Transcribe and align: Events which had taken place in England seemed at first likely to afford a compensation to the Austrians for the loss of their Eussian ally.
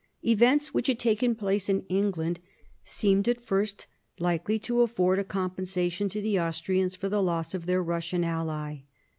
Events 0.25 0.73
which 0.73 0.87
had 0.87 0.97
taken 0.97 1.35
place 1.35 1.69
in 1.69 1.85
England 1.87 2.39
seemed 2.83 3.27
at 3.29 3.39
first 3.45 3.85
likely 4.17 4.57
to 4.57 4.81
afford 4.81 5.19
a 5.19 5.23
compensation 5.23 6.09
to 6.09 6.23
the 6.23 6.39
Austrians 6.39 6.95
for 6.95 7.07
the 7.07 7.21
loss 7.21 7.53
of 7.53 7.67
their 7.67 7.83
Eussian 7.85 8.25
ally. 8.25 8.79